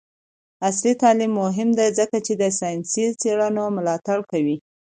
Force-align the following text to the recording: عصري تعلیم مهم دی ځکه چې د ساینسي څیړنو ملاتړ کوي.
عصري 0.67 0.93
تعلیم 1.01 1.31
مهم 1.41 1.69
دی 1.77 1.87
ځکه 1.99 2.17
چې 2.25 2.33
د 2.41 2.43
ساینسي 2.59 3.05
څیړنو 3.21 3.63
ملاتړ 3.77 4.19
کوي. 4.31 4.57